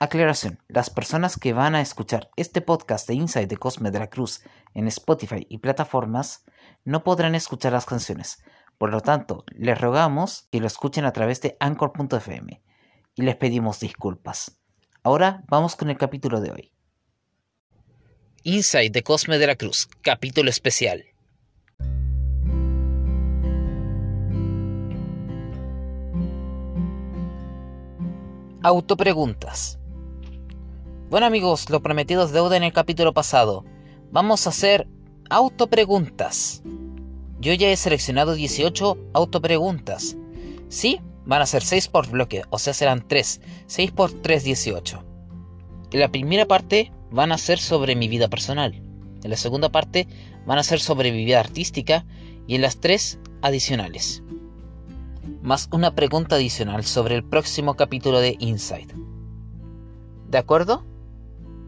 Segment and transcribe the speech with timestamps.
[0.00, 4.10] Aclaración, las personas que van a escuchar este podcast de Inside de Cosme de la
[4.10, 4.42] Cruz
[4.74, 6.44] en Spotify y plataformas
[6.84, 8.42] no podrán escuchar las canciones.
[8.76, 12.60] Por lo tanto, les rogamos que lo escuchen a través de anchor.fm
[13.14, 14.58] y les pedimos disculpas.
[15.04, 16.72] Ahora vamos con el capítulo de hoy.
[18.42, 21.04] Inside de Cosme de la Cruz, capítulo especial.
[28.60, 29.78] Autopreguntas.
[31.10, 33.64] Bueno amigos, lo prometido es deuda en el capítulo pasado.
[34.10, 34.88] Vamos a hacer
[35.30, 36.62] autopreguntas.
[37.40, 40.16] Yo ya he seleccionado 18 autopreguntas.
[40.68, 43.40] Sí, van a ser 6 por bloque, o sea serán 3.
[43.66, 45.04] 6 por 3, 18.
[45.92, 48.74] En la primera parte van a ser sobre mi vida personal.
[49.22, 50.08] En la segunda parte
[50.46, 52.04] van a ser sobre mi vida artística.
[52.46, 54.22] Y en las tres adicionales
[55.44, 58.94] más una pregunta adicional sobre el próximo capítulo de Inside.
[60.30, 60.84] ¿De acuerdo?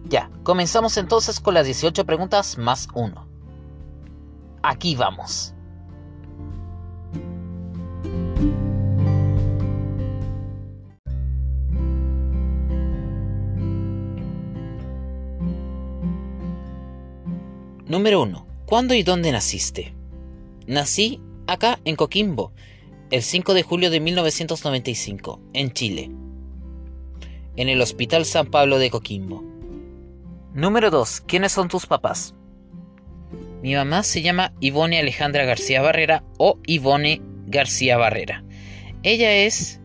[0.09, 3.27] Ya, comenzamos entonces con las 18 preguntas más uno.
[4.63, 5.53] Aquí vamos.
[17.89, 18.47] Número 1.
[18.67, 19.95] ¿Cuándo y dónde naciste?
[20.69, 22.53] Nací acá en Coquimbo,
[23.11, 26.11] el 5 de julio de 1995, en Chile,
[27.57, 29.56] en el Hospital San Pablo de Coquimbo.
[30.57, 31.25] Número 2.
[31.27, 32.35] ¿Quiénes son tus papás?
[33.61, 38.43] Mi mamá se llama Ivone Alejandra García Barrera o Ivone García Barrera.
[39.03, 39.83] Ella es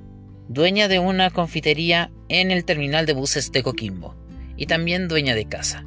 [0.47, 4.15] dueña de una confitería en el terminal de buses de Coquimbo
[4.55, 5.85] y también dueña de casa.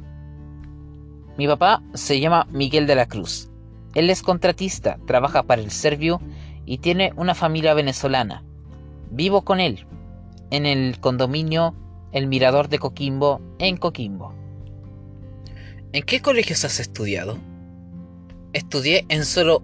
[1.35, 3.49] Mi papá se llama Miguel de la Cruz.
[3.95, 6.21] Él es contratista, trabaja para el Servio
[6.63, 8.43] y tiene una familia venezolana.
[9.09, 9.87] Vivo con él
[10.51, 11.73] en el condominio
[12.11, 14.44] El Mirador de Coquimbo, en Coquimbo.
[15.95, 17.39] ¿En qué colegios has estudiado?
[18.51, 19.63] Estudié en solo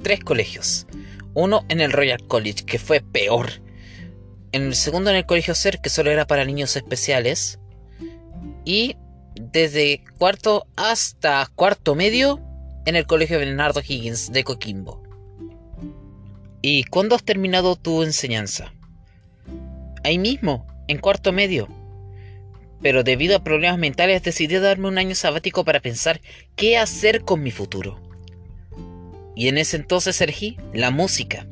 [0.00, 0.86] tres colegios.
[1.34, 3.50] Uno en el Royal College, que fue peor.
[4.52, 7.58] En el segundo en el Colegio Ser, que solo era para niños especiales.
[8.64, 8.94] Y
[9.34, 12.38] desde cuarto hasta cuarto medio
[12.86, 15.02] en el Colegio Bernardo Higgins de Coquimbo.
[16.62, 18.72] ¿Y cuándo has terminado tu enseñanza?
[20.04, 21.66] Ahí mismo, en cuarto medio.
[22.82, 26.20] Pero debido a problemas mentales decidí darme un año sabático para pensar
[26.56, 28.00] qué hacer con mi futuro.
[29.34, 31.46] Y en ese entonces elegí la música.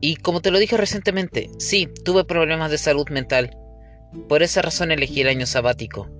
[0.00, 3.56] Y como te lo dije recientemente, sí, tuve problemas de salud mental.
[4.28, 6.10] Por esa razón elegí el año sabático.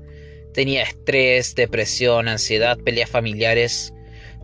[0.55, 3.93] Tenía estrés, depresión, ansiedad, peleas familiares,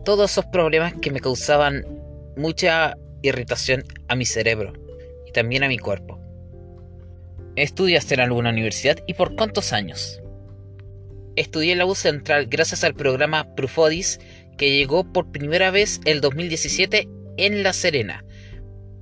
[0.04, 1.86] todos esos problemas que me causaban
[2.36, 4.72] mucha irritación a mi cerebro
[5.26, 6.21] y también a mi cuerpo.
[7.54, 10.22] ¿Estudiaste en alguna universidad y por cuántos años?
[11.36, 14.20] Estudié en la U Central gracias al programa Prufodis
[14.56, 18.24] que llegó por primera vez el 2017 en La Serena.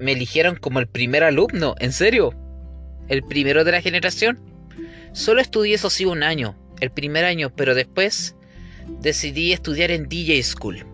[0.00, 2.34] Me eligieron como el primer alumno, ¿en serio?
[3.08, 4.40] ¿El primero de la generación?
[5.12, 8.34] Solo estudié eso sí un año, el primer año, pero después
[9.00, 10.84] decidí estudiar en DJ School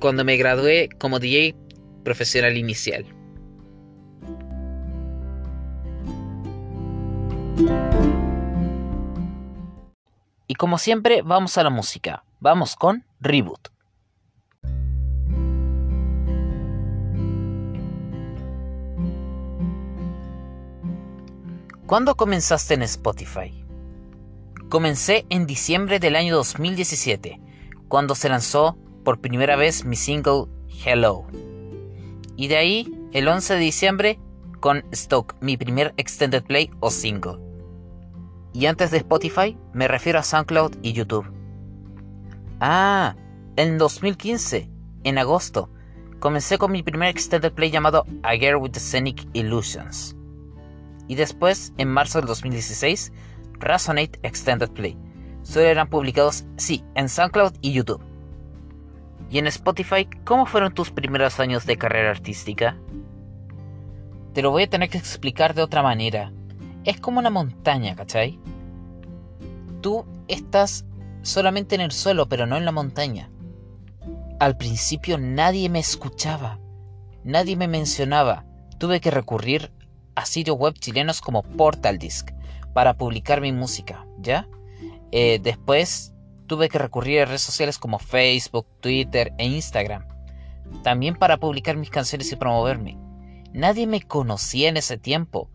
[0.00, 1.54] cuando me gradué como DJ
[2.02, 3.04] profesional inicial.
[10.46, 12.24] Y como siempre, vamos a la música.
[12.40, 13.68] Vamos con Reboot.
[21.86, 23.64] ¿Cuándo comenzaste en Spotify?
[24.68, 27.40] Comencé en diciembre del año 2017,
[27.88, 30.44] cuando se lanzó por primera vez mi single
[30.84, 31.26] Hello.
[32.36, 34.18] Y de ahí, el 11 de diciembre,
[34.60, 37.49] con Stoke, mi primer extended play o single.
[38.52, 41.30] Y antes de Spotify, me refiero a SoundCloud y YouTube.
[42.60, 43.16] Ah,
[43.56, 44.68] en 2015,
[45.04, 45.70] en agosto,
[46.18, 50.16] comencé con mi primer extended play llamado A Girl with Scenic Illusions.
[51.08, 53.12] Y después, en marzo del 2016,
[53.58, 54.96] Resonate Extended Play.
[55.42, 58.02] Solo eran publicados, sí, en SoundCloud y YouTube.
[59.30, 62.76] Y en Spotify, ¿cómo fueron tus primeros años de carrera artística?
[64.34, 66.32] Te lo voy a tener que explicar de otra manera.
[66.84, 68.38] Es como una montaña, ¿cachai?
[69.80, 70.84] Tú estás
[71.22, 73.30] solamente en el suelo, pero no en la montaña.
[74.38, 76.58] Al principio nadie me escuchaba,
[77.24, 78.44] nadie me mencionaba.
[78.78, 79.70] Tuve que recurrir
[80.14, 82.30] a sitios web chilenos como Portal Disc
[82.72, 84.48] para publicar mi música, ¿ya?
[85.12, 86.14] Eh, después
[86.46, 90.06] tuve que recurrir a redes sociales como Facebook, Twitter e Instagram,
[90.82, 92.96] también para publicar mis canciones y promoverme.
[93.52, 95.50] Nadie me conocía en ese tiempo,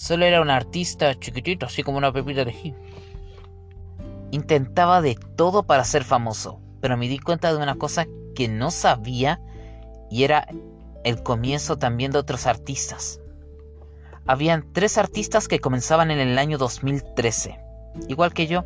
[0.00, 2.74] Solo era un artista chiquitito, así como una pepita de ají.
[4.30, 8.70] Intentaba de todo para ser famoso, pero me di cuenta de una cosa que no
[8.70, 9.42] sabía
[10.10, 10.48] y era
[11.04, 13.20] el comienzo también de otros artistas.
[14.24, 17.60] Habían tres artistas que comenzaban en el año 2013,
[18.08, 18.64] igual que yo,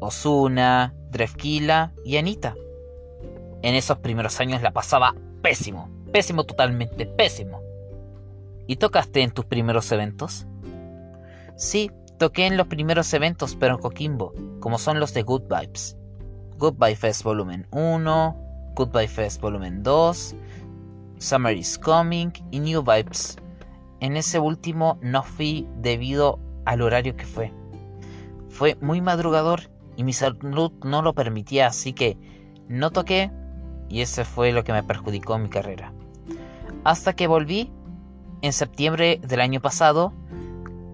[0.00, 2.56] Osuna, Drefkila y Anita.
[3.62, 7.62] En esos primeros años la pasaba pésimo, pésimo totalmente, pésimo.
[8.66, 10.44] ¿Y tocaste en tus primeros eventos?
[11.56, 15.96] Sí, toqué en los primeros eventos, pero en Coquimbo, como son los de Good Vibes.
[16.58, 20.36] Goodbye Fest Volumen 1, Goodbye Fest Volumen 2,
[21.16, 23.38] Summer is Coming y New Vibes.
[24.00, 27.50] En ese último no fui debido al horario que fue.
[28.50, 32.18] Fue muy madrugador y mi salud no lo permitía, así que
[32.68, 33.30] no toqué
[33.88, 35.94] y ese fue lo que me perjudicó en mi carrera.
[36.84, 37.72] Hasta que volví
[38.42, 40.12] en septiembre del año pasado,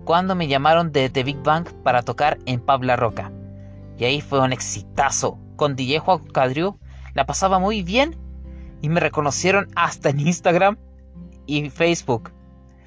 [0.05, 3.31] cuando me llamaron de The Big Bang para tocar en Pabla Roca.
[3.99, 5.39] Y ahí fue un exitazo.
[5.57, 6.79] Con DJ Juan Cadriu
[7.15, 8.17] la pasaba muy bien
[8.81, 10.77] y me reconocieron hasta en Instagram
[11.47, 12.33] y Facebook.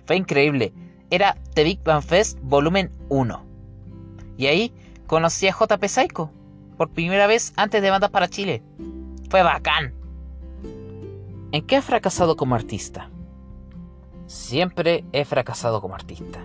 [0.06, 0.74] Fue increíble.
[1.10, 3.46] Era The Big Bang Fest volumen 1.
[4.38, 4.74] Y ahí
[5.08, 6.32] conocí a JP Psycho
[6.78, 8.62] por primera vez antes de Bandas para Chile.
[9.30, 9.94] Fue bacán.
[11.52, 13.10] ¿En qué has fracasado como artista?
[14.26, 16.44] Siempre he fracasado como artista.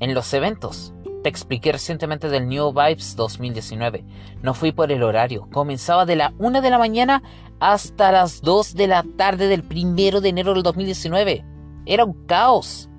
[0.00, 0.92] En los eventos.
[1.22, 4.04] Te expliqué recientemente del New Vibes 2019.
[4.42, 5.48] No fui por el horario.
[5.50, 7.22] Comenzaba de la 1 de la mañana
[7.60, 11.44] hasta las 2 de la tarde del 1 de enero del 2019.
[11.86, 12.90] Era un caos.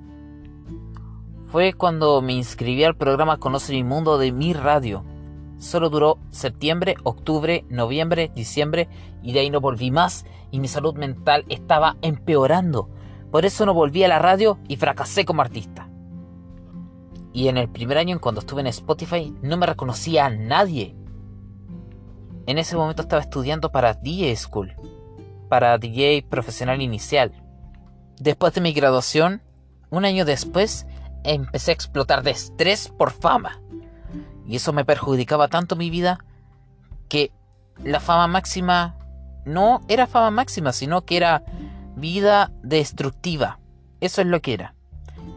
[1.47, 5.03] Fue cuando me inscribí al programa Conoce mi Mundo de mi radio.
[5.57, 8.89] Solo duró septiembre, octubre, noviembre, diciembre
[9.23, 12.89] y de ahí no volví más y mi salud mental estaba empeorando.
[13.31, 15.74] Por eso no volví a la radio y fracasé como artista.
[17.35, 20.95] Y en el primer año, cuando estuve en Spotify, no me reconocía a nadie.
[22.47, 24.73] En ese momento estaba estudiando para DJ School,
[25.49, 27.33] para DJ profesional inicial.
[28.21, 29.41] Después de mi graduación,
[29.89, 30.87] un año después,
[31.25, 33.61] empecé a explotar de estrés por fama.
[34.47, 36.23] Y eso me perjudicaba tanto mi vida
[37.09, 37.33] que
[37.83, 38.97] la fama máxima
[39.43, 41.43] no era fama máxima, sino que era
[41.97, 43.59] vida destructiva.
[43.99, 44.73] Eso es lo que era.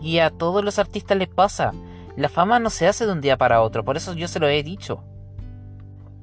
[0.00, 1.72] Y a todos los artistas les pasa.
[2.18, 4.48] La fama no se hace de un día para otro, por eso yo se lo
[4.48, 5.04] he dicho.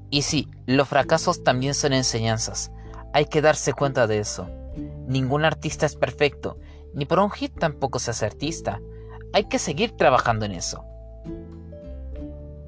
[0.10, 2.70] Y sí, los fracasos también son enseñanzas.
[3.14, 4.50] Hay que darse cuenta de eso.
[5.08, 6.60] Ningún artista es perfecto,
[6.94, 8.82] ni por un hit tampoco se hace artista.
[9.32, 10.84] Hay que seguir trabajando en eso.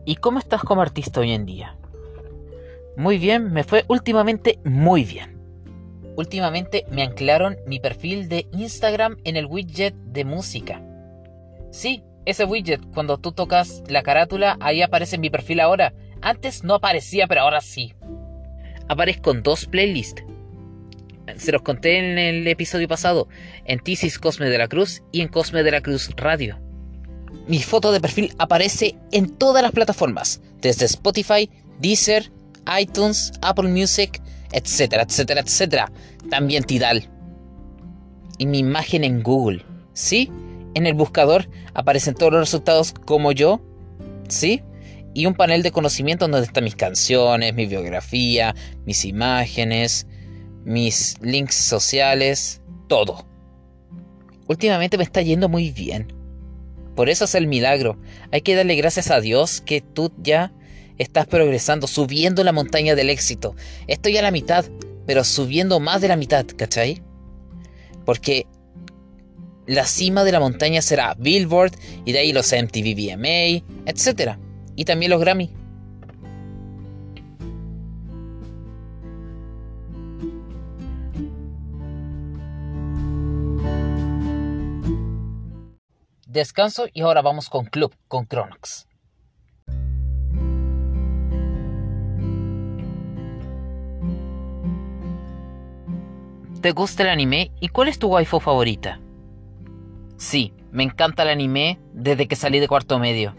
[0.06, 1.75] ¿Y cómo estás como artista hoy en día?
[2.95, 5.38] Muy bien, me fue últimamente muy bien.
[6.15, 10.81] Últimamente me anclaron mi perfil de Instagram en el widget de música.
[11.71, 15.94] Sí, ese widget, cuando tú tocas la carátula, ahí aparece mi perfil ahora.
[16.21, 17.94] Antes no aparecía, pero ahora sí.
[18.89, 20.24] Aparezco en dos playlists.
[21.38, 23.29] Se los conté en el episodio pasado,
[23.63, 26.59] en Tisis Cosme de la Cruz y en Cosme de la Cruz Radio.
[27.47, 31.50] Mi foto de perfil aparece en todas las plataformas, desde Spotify,
[31.80, 32.30] Deezer,
[32.77, 34.21] iTunes, Apple Music,
[34.51, 35.91] etcétera, etcétera, etcétera.
[36.30, 37.09] También Tidal.
[38.38, 39.63] Y mi imagen en Google.
[39.94, 40.30] ¿Sí?
[40.77, 43.59] En el buscador aparecen todos los resultados como yo.
[44.29, 44.62] ¿Sí?
[45.15, 48.54] Y un panel de conocimiento donde están mis canciones, mi biografía,
[48.85, 50.06] mis imágenes,
[50.66, 53.25] mis links sociales, todo.
[54.47, 56.13] Últimamente me está yendo muy bien.
[56.95, 57.97] Por eso es el milagro.
[58.31, 60.54] Hay que darle gracias a Dios que tú ya
[60.99, 63.56] estás progresando, subiendo la montaña del éxito.
[63.87, 64.66] Estoy a la mitad,
[65.07, 67.01] pero subiendo más de la mitad, ¿cachai?
[68.06, 68.45] Porque
[69.68, 71.74] la cima de la montaña será Billboard
[72.06, 74.38] y de ahí los MTV VMA, etc.
[74.76, 75.52] Y también los Grammy.
[86.26, 88.88] Descanso y ahora vamos con Club, con Cronox.
[96.62, 97.52] ¿Te gusta el anime?
[97.59, 99.00] ¿Y cuál es tu waifu favorita?
[100.18, 103.36] Sí, me encanta el anime desde que salí de cuarto medio.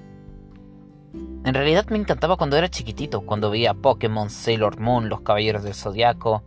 [1.45, 5.75] En realidad me encantaba cuando era chiquitito, cuando veía Pokémon, Sailor Moon, Los Caballeros del
[5.75, 6.43] Zodiaco.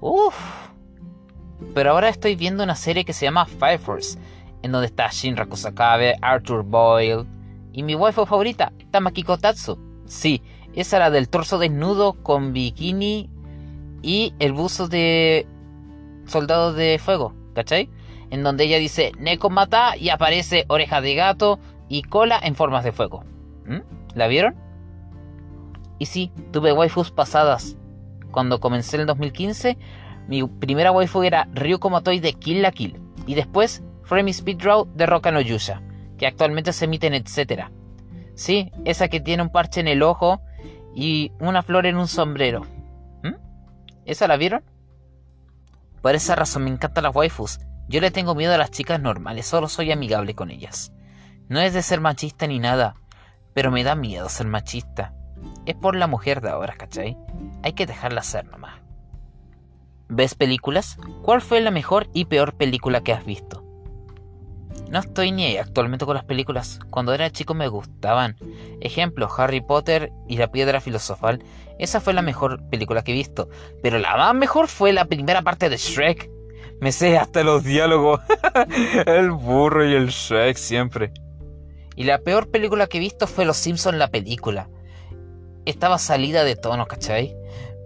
[0.00, 0.34] Uff.
[1.74, 4.18] Pero ahora estoy viendo una serie que se llama Fire Force,
[4.62, 7.26] en donde está Shinra Kusakabe, Arthur Boyle
[7.72, 9.78] y mi waifu favorita, Tamaki Kotatsu.
[10.06, 10.42] Sí,
[10.74, 13.28] esa era del torso desnudo con bikini
[14.02, 15.46] y el buzo de
[16.26, 17.90] soldado de fuego, ¿cachai?
[18.34, 22.82] En donde ella dice Neko mata y aparece oreja de gato, y cola en formas
[22.82, 23.22] de fuego.
[23.64, 23.82] ¿Mm?
[24.16, 24.56] ¿La vieron?
[26.00, 27.76] Y sí, tuve waifus pasadas.
[28.32, 29.78] Cuando comencé en el 2015,
[30.26, 33.00] mi primera waifu era Ryuko Motoi de Kill la Kill.
[33.28, 35.80] Y después, Frame Speed Draw de Roka no Yusha,
[36.18, 37.70] que actualmente se emite en Etcétera.
[38.34, 40.40] Sí, esa que tiene un parche en el ojo
[40.92, 42.62] y una flor en un sombrero.
[43.22, 43.36] ¿Mm?
[44.06, 44.64] ¿Esa la vieron?
[46.02, 47.60] Por esa razón me encantan las waifus.
[47.88, 50.92] Yo le tengo miedo a las chicas normales, solo soy amigable con ellas.
[51.48, 52.94] No es de ser machista ni nada,
[53.52, 55.14] pero me da miedo ser machista.
[55.66, 57.16] Es por la mujer de ahora, ¿cachai?
[57.62, 58.80] Hay que dejarla ser nomás.
[60.08, 60.98] ¿Ves películas?
[61.22, 63.64] ¿Cuál fue la mejor y peor película que has visto?
[64.90, 66.78] No estoy ni ahí actualmente con las películas.
[66.90, 68.36] Cuando era chico me gustaban.
[68.80, 71.42] Ejemplo, Harry Potter y la piedra filosofal.
[71.78, 73.48] Esa fue la mejor película que he visto.
[73.82, 76.30] Pero la más mejor fue la primera parte de Shrek.
[76.80, 78.20] Me sé hasta los diálogos.
[79.06, 81.12] el burro y el Shrek siempre.
[81.96, 84.68] Y la peor película que he visto fue Los Simpsons la película.
[85.64, 87.36] Estaba salida de tono, ¿cachai?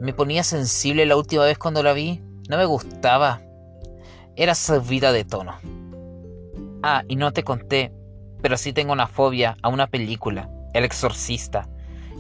[0.01, 2.23] Me ponía sensible la última vez cuando la vi.
[2.49, 3.43] No me gustaba.
[4.37, 5.55] Era subida de tono.
[6.83, 7.93] Ah, y no te conté,
[8.41, 11.69] pero sí tengo una fobia a una película, El Exorcista.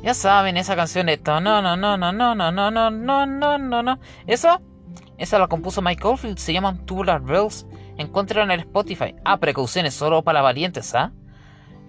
[0.03, 2.91] Ya saben, esa canción de no, no, no, no, no, no, no, no,
[3.27, 3.99] no, no, no.
[4.27, 4.61] ¿Eso?
[5.19, 7.67] Esa la compuso Mike Oldfield, se llaman Tubular Bells.
[7.97, 9.17] Encuentran en el Spotify.
[9.25, 11.13] Ah, precauciones solo para valientes, ¿ah?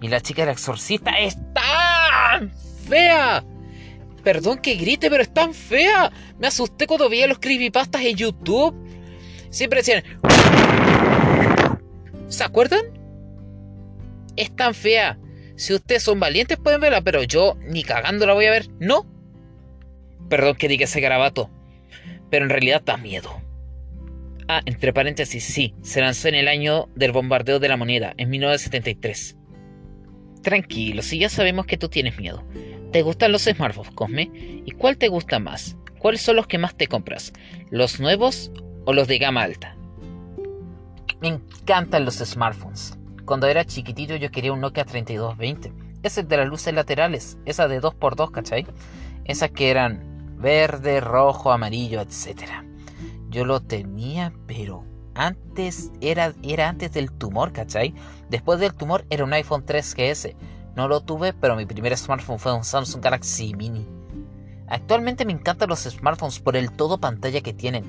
[0.01, 2.51] Y la chica del exorcista es tan
[2.87, 3.43] fea.
[4.23, 6.11] Perdón que grite, pero es tan fea.
[6.39, 8.75] Me asusté cuando veía los creepypastas en YouTube.
[9.51, 10.03] Siempre decían...
[12.29, 12.81] ¿Se acuerdan?
[14.35, 15.19] Es tan fea.
[15.55, 18.69] Si ustedes son valientes pueden verla, pero yo ni cagando la voy a ver.
[18.79, 19.05] No.
[20.29, 21.49] Perdón que diga ese garabato.
[22.29, 23.41] Pero en realidad da miedo.
[24.47, 28.29] Ah, entre paréntesis, sí, se lanzó en el año del bombardeo de la moneda, en
[28.31, 29.37] 1973.
[30.41, 32.43] Tranquilo, si ya sabemos que tú tienes miedo.
[32.91, 34.31] ¿Te gustan los smartphones, Cosme?
[34.33, 35.77] ¿Y cuál te gusta más?
[35.99, 37.31] ¿Cuáles son los que más te compras?
[37.69, 38.51] ¿Los nuevos
[38.85, 39.75] o los de gama alta?
[41.21, 42.97] Me encantan los smartphones.
[43.25, 45.71] Cuando era chiquitito yo quería un Nokia 3220.
[46.01, 48.65] Ese de las luces laterales, esa de 2x2, ¿cachai?
[49.25, 50.08] Esas que eran
[50.39, 52.49] verde, rojo, amarillo, etc.
[53.29, 57.93] Yo lo tenía, pero antes era, era antes del tumor, ¿cachai?
[58.29, 60.35] Después del tumor era un iPhone 3GS.
[60.75, 63.85] No lo tuve, pero mi primer smartphone fue un Samsung Galaxy Mini.
[64.67, 67.83] Actualmente me encantan los smartphones por el todo pantalla que tienen.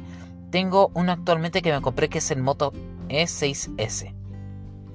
[0.51, 2.73] Tengo uno actualmente que me compré que es el Moto
[3.09, 4.15] E6S.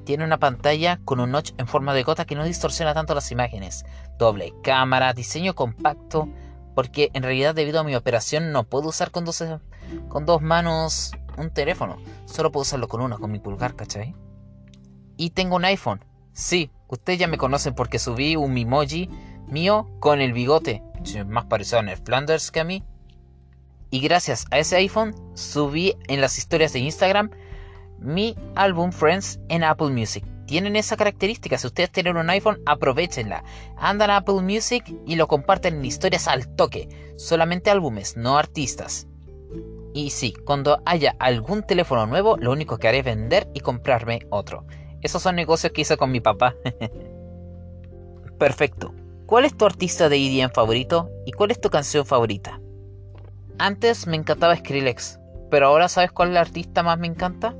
[0.04, 3.32] Tiene una pantalla con un notch en forma de gota que no distorsiona tanto las
[3.32, 3.86] imágenes.
[4.20, 6.28] Doble cámara, diseño compacto,
[6.76, 9.44] porque en realidad debido a mi operación no puedo usar con dos,
[10.10, 11.98] con dos manos un teléfono.
[12.26, 14.16] Solo puedo usarlo con una, con mi pulgar, ¿cachai?
[15.18, 16.04] Y tengo un iPhone.
[16.34, 19.10] Sí, ustedes ya me conocen porque subí un emoji
[19.48, 20.84] mío con el bigote.
[21.28, 22.84] Más parecido a Ned Flanders que a mí.
[23.90, 27.32] Y gracias a ese iPhone subí en las historias de Instagram
[28.00, 30.26] mi álbum Friends en Apple Music.
[30.46, 31.58] Tienen esa característica.
[31.58, 33.44] Si ustedes tienen un iPhone, aprovechenla.
[33.78, 36.88] Andan a Apple Music y lo comparten en historias al toque.
[37.18, 39.08] Solamente álbumes, no artistas.
[39.94, 44.28] Y sí, cuando haya algún teléfono nuevo, lo único que haré es vender y comprarme
[44.30, 44.66] otro.
[45.02, 46.56] Esos son negocios que hice con mi papá.
[48.40, 48.94] Perfecto.
[49.26, 52.60] ¿Cuál es tu artista de EDM favorito y cuál es tu canción favorita?
[53.58, 57.56] Antes me encantaba Skrillex, pero ahora ¿sabes cuál es el artista más me encanta?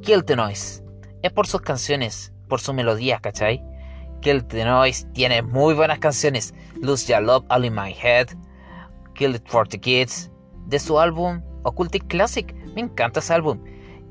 [0.00, 0.81] Kill the Noise.
[1.22, 3.62] Es por sus canciones, por su melodía, ¿cachai?
[4.22, 6.52] Kill the Noise tiene muy buenas canciones.
[6.80, 8.28] Lose Your Love All in My Head,
[9.14, 10.32] Kill It for the Kids,
[10.66, 12.52] de su álbum Occultic Classic.
[12.74, 13.62] Me encanta ese álbum.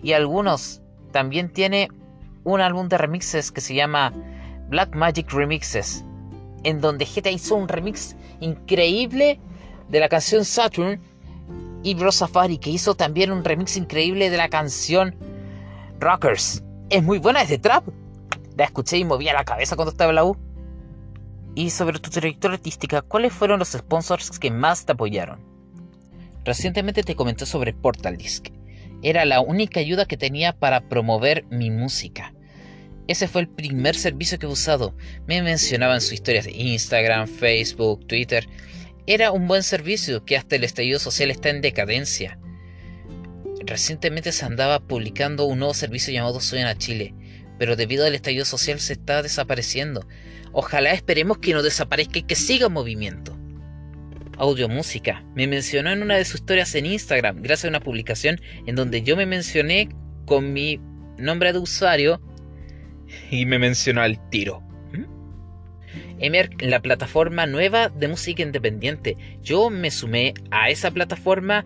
[0.02, 1.90] Y algunos también tiene
[2.46, 4.14] un álbum de remixes que se llama
[4.70, 6.06] Black Magic Remixes,
[6.64, 9.40] en donde GTA hizo un remix increíble
[9.90, 11.02] de la canción Saturn
[11.84, 15.14] y Bro Safari, que hizo también un remix increíble de la canción
[16.00, 16.64] Rockers.
[16.92, 17.88] Es muy buena, es trap.
[18.58, 20.36] La escuché y movía la cabeza cuando estaba en la U.
[21.56, 25.40] Y sobre tu trayectoria artística, ¿cuáles fueron los sponsors que más te apoyaron?
[26.44, 28.50] Recientemente te comenté sobre Portal Disc.
[29.04, 32.34] Era la única ayuda que tenía para promover mi música.
[33.08, 34.94] Ese fue el primer servicio que he usado.
[35.28, 38.50] Me mencionaban sus historias de Instagram, Facebook, Twitter.
[39.08, 42.38] Era un buen servicio que hasta el estallido social está en decadencia.
[43.66, 47.14] Recientemente se andaba publicando un nuevo servicio llamado Suena Chile,
[47.60, 50.08] pero debido al estallido social se está desapareciendo.
[50.52, 53.38] Ojalá esperemos que no desaparezca y que siga en movimiento
[54.42, 55.24] audio música.
[55.36, 59.04] Me mencionó en una de sus historias en Instagram, gracias a una publicación en donde
[59.04, 59.90] yo me mencioné
[60.26, 60.80] con mi
[61.18, 62.20] nombre de usuario
[63.30, 64.62] y me mencionó al tiro.
[64.94, 65.06] ¿Mm?
[66.20, 69.16] Emer, la plataforma nueva de música independiente.
[69.44, 71.66] Yo me sumé a esa plataforma,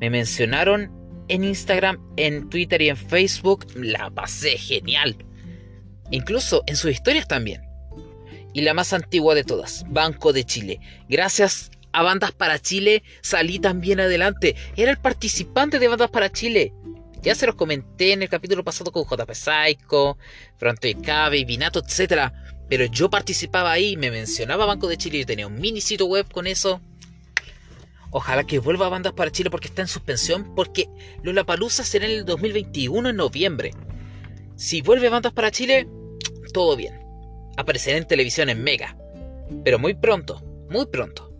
[0.00, 0.90] me mencionaron
[1.28, 3.66] en Instagram, en Twitter y en Facebook.
[3.74, 5.16] La pasé genial.
[6.10, 7.62] Incluso en sus historias también.
[8.52, 10.80] Y la más antigua de todas, Banco de Chile.
[11.08, 14.54] Gracias a Bandas para Chile salí también adelante.
[14.76, 16.72] Era el participante de Bandas para Chile.
[17.22, 20.16] Ya se los comenté en el capítulo pasado con JP Psycho,
[20.58, 22.30] Fronto de Cabe, Vinato, etc.
[22.68, 26.26] Pero yo participaba ahí, me mencionaba Banco de Chile, y tenía un mini sitio web
[26.30, 26.80] con eso.
[28.16, 30.88] Ojalá que vuelva a Bandas para Chile porque está en suspensión, porque
[31.44, 33.72] Palusa será en el 2021 en noviembre.
[34.54, 35.86] Si vuelve Bandas para Chile,
[36.54, 36.98] todo bien.
[37.58, 38.96] Aparecerá en televisión en Mega.
[39.64, 41.30] Pero muy pronto, muy pronto.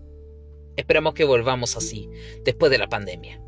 [0.77, 2.11] Esperamos que volvamos así,
[2.45, 3.41] después de la pandemia.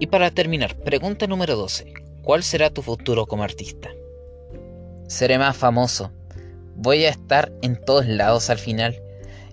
[0.00, 1.92] Y para terminar, pregunta número 12.
[2.22, 3.90] ¿Cuál será tu futuro como artista?
[5.08, 6.10] Seré más famoso.
[6.74, 8.98] Voy a estar en todos lados al final.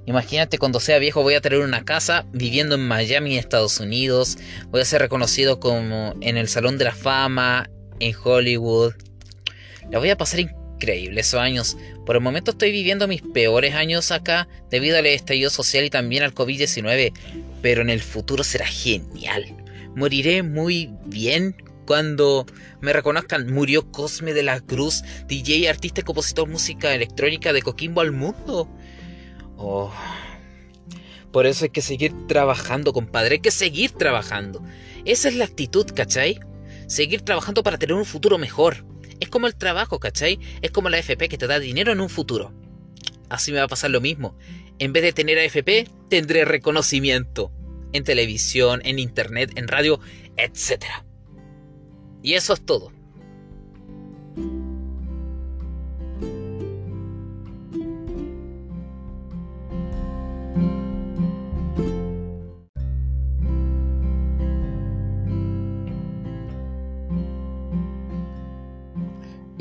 [0.06, 4.38] Imagínate cuando sea viejo voy a tener una casa viviendo en Miami, Estados Unidos.
[4.68, 7.70] Voy a ser reconocido como en el Salón de la Fama,
[8.00, 8.94] en Hollywood.
[9.90, 11.78] La voy a pasar increíble esos años.
[12.06, 16.24] Por el momento estoy viviendo mis peores años acá debido al estallido social y también
[16.24, 17.12] al COVID-19.
[17.62, 19.46] Pero en el futuro será genial.
[19.96, 22.46] Moriré muy bien cuando
[22.82, 23.52] me reconozcan.
[23.52, 28.70] Murió Cosme de la Cruz, DJ, artista y compositor música electrónica de Coquimbo al mundo.
[29.58, 29.92] Oh.
[31.32, 33.36] Por eso hay que seguir trabajando, compadre.
[33.36, 34.64] Hay que seguir trabajando.
[35.04, 36.40] Esa es la actitud, ¿cachai?
[36.88, 38.86] Seguir trabajando para tener un futuro mejor.
[39.20, 40.40] Es como el trabajo, ¿cachai?
[40.62, 42.54] Es como la FP que te da dinero en un futuro.
[43.30, 44.38] Así me va a pasar lo mismo.
[44.80, 47.52] En vez de tener AFP, tendré reconocimiento
[47.94, 50.00] en televisión, en internet, en radio,
[50.38, 50.86] etc.
[52.22, 52.92] Y eso es todo.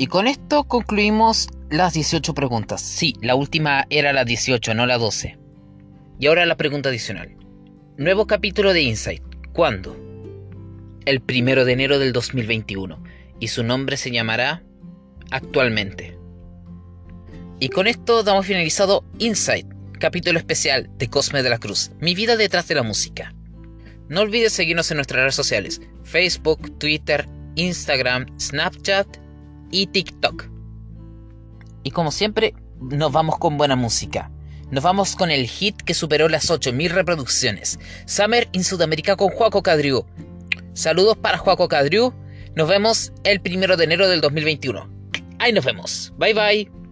[0.05, 2.79] Y con esto concluimos las 18 preguntas.
[2.79, 5.39] Sí, la última era la 18, no la 12.
[6.19, 7.35] Y ahora la pregunta adicional.
[7.97, 9.23] Nuevo capítulo de Insight.
[9.51, 9.97] ¿Cuándo?
[11.07, 13.01] El primero de enero del 2021.
[13.39, 14.61] Y su nombre se llamará
[15.31, 16.19] Actualmente.
[17.59, 19.65] Y con esto damos finalizado Insight,
[19.99, 23.33] capítulo especial de Cosme de la Cruz, mi vida detrás de la música.
[24.07, 29.24] No olvides seguirnos en nuestras redes sociales, Facebook, Twitter, Instagram, Snapchat
[29.71, 30.49] y TikTok.
[31.83, 34.31] Y como siempre, nos vamos con buena música.
[34.71, 37.79] Nos vamos con el hit que superó las 8000 reproducciones.
[38.05, 40.05] Summer in Sudamérica con Juaco Cadriu.
[40.73, 42.13] Saludos para Juaco Cadriu.
[42.55, 44.89] Nos vemos el primero de enero del 2021.
[45.39, 46.13] Ahí nos vemos.
[46.17, 46.84] Bye bye.